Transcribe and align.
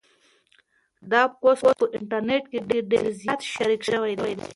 دا 1.11 1.21
پوسټ 1.39 1.73
په 1.81 1.85
انټرنيټ 1.97 2.43
کې 2.51 2.59
ډېر 2.91 3.05
زیات 3.21 3.41
شریک 3.53 3.81
شوی 3.91 4.13
دی. 4.21 4.33